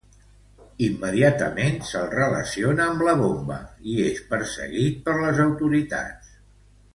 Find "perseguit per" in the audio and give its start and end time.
4.33-5.15